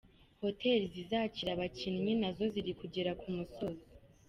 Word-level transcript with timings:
Hotel 0.43 0.81
zizakira 0.93 1.49
abakinnyi 1.53 2.13
na 2.21 2.29
zo 2.35 2.45
zirimo 2.53 2.77
kugera 2.81 3.11
ku 3.19 3.27
musozo. 3.37 3.85